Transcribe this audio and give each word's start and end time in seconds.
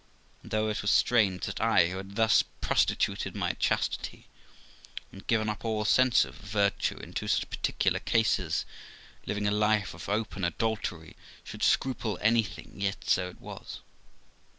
And, 0.41 0.49
though 0.49 0.67
it 0.67 0.81
was 0.81 0.89
strange 0.89 1.45
that 1.45 1.61
I, 1.61 1.89
who 1.89 1.97
had 1.97 2.15
thus 2.15 2.41
prostituted 2.59 3.35
my 3.35 3.53
chastity 3.53 4.25
and 5.11 5.27
given 5.27 5.47
up 5.47 5.63
all 5.63 5.85
sense 5.85 6.25
of 6.25 6.33
virtue 6.33 6.97
in 6.97 7.13
two 7.13 7.27
such 7.27 7.47
particular 7.51 7.99
cases, 7.99 8.65
living 9.27 9.45
a 9.47 9.51
life 9.51 9.93
of 9.93 10.09
open 10.09 10.43
adultery, 10.43 11.15
should 11.43 11.61
scruple 11.61 12.17
anything, 12.19 12.81
yet 12.81 13.07
so 13.07 13.29
it 13.29 13.39
was. 13.39 13.81